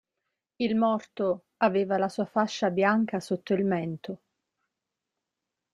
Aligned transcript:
Il 0.57 0.75
morto 0.75 1.43
aveva 1.57 1.99
la 1.99 2.09
sua 2.09 2.25
fascia 2.25 2.71
bianca 2.71 3.19
sotto 3.19 3.53
il 3.53 3.63
mento. 3.63 4.21